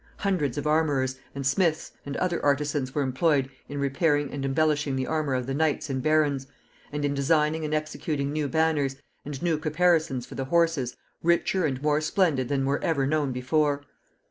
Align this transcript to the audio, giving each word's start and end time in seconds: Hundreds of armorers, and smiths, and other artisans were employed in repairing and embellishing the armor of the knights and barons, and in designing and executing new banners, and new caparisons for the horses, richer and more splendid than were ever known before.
Hundreds 0.17 0.57
of 0.57 0.65
armorers, 0.65 1.19
and 1.35 1.45
smiths, 1.45 1.91
and 2.07 2.17
other 2.17 2.43
artisans 2.43 2.95
were 2.95 3.03
employed 3.03 3.51
in 3.69 3.77
repairing 3.79 4.31
and 4.33 4.43
embellishing 4.43 4.95
the 4.95 5.05
armor 5.05 5.35
of 5.35 5.45
the 5.45 5.53
knights 5.53 5.91
and 5.91 6.01
barons, 6.01 6.47
and 6.91 7.05
in 7.05 7.13
designing 7.13 7.63
and 7.63 7.75
executing 7.75 8.33
new 8.33 8.47
banners, 8.47 8.95
and 9.25 9.43
new 9.43 9.59
caparisons 9.59 10.25
for 10.25 10.33
the 10.33 10.45
horses, 10.45 10.97
richer 11.21 11.67
and 11.67 11.83
more 11.83 12.01
splendid 12.01 12.49
than 12.49 12.65
were 12.65 12.83
ever 12.83 13.05
known 13.05 13.31
before. 13.31 13.83